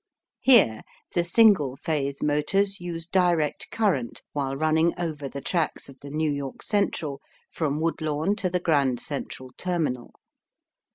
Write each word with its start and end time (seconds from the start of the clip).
Here 0.39 0.81
the 1.13 1.23
single 1.23 1.75
phase 1.75 2.23
motors 2.23 2.79
use 2.81 3.05
direct 3.05 3.69
current 3.69 4.23
while 4.33 4.55
running 4.57 4.95
over 4.99 5.29
the 5.29 5.41
tracks 5.41 5.89
of 5.89 5.99
the 5.99 6.09
New 6.09 6.31
York 6.31 6.63
Central 6.63 7.21
from 7.51 7.79
Woodlawn 7.79 8.35
to 8.37 8.49
the 8.49 8.59
Grand 8.59 8.99
Central 8.99 9.51
Terminal. 9.57 10.13